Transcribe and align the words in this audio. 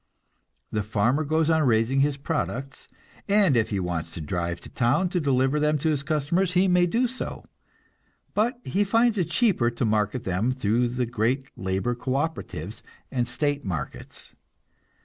The 0.71 0.81
farmer 0.81 1.23
goes 1.23 1.47
on 1.51 1.61
raising 1.61 1.99
his 1.99 2.17
products, 2.17 2.87
and 3.29 3.55
if 3.55 3.69
he 3.69 3.79
wants 3.79 4.11
to 4.13 4.19
drive 4.19 4.59
to 4.61 4.69
town 4.69 5.01
and 5.11 5.21
deliver 5.23 5.59
them 5.59 5.77
to 5.77 5.89
his 5.89 6.01
customers, 6.01 6.53
he 6.53 6.67
may 6.67 6.87
do 6.87 7.07
so; 7.07 7.43
but 8.33 8.59
he 8.65 8.83
finds 8.83 9.19
it 9.19 9.29
cheaper 9.29 9.69
to 9.69 9.85
market 9.85 10.23
them 10.23 10.53
through 10.53 10.87
the 10.87 11.05
great 11.05 11.51
labor 11.55 11.93
co 11.93 12.15
operatives 12.15 12.81
and 13.11 13.27
state 13.27 13.63
markets. 13.63 14.35